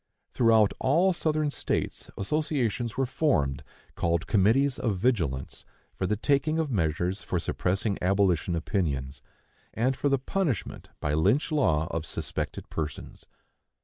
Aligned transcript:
Throughout 0.31 0.73
all 0.79 1.11
the 1.11 1.17
Southern 1.19 1.51
States 1.51 2.09
associations 2.17 2.97
were 2.97 3.05
formed, 3.05 3.63
called 3.93 4.25
committees 4.25 4.79
of 4.79 4.97
vigilance, 4.97 5.63
for 5.93 6.07
the 6.07 6.15
taking 6.15 6.57
of 6.57 6.71
measures 6.71 7.21
for 7.21 7.37
suppressing 7.37 7.99
abolition 8.01 8.55
opinions, 8.55 9.21
and 9.75 9.95
for 9.95 10.09
the 10.09 10.17
punishment 10.17 10.89
by 11.01 11.13
Lynch 11.13 11.51
law 11.51 11.85
of 11.91 12.07
suspected 12.07 12.67
persons. 12.71 13.27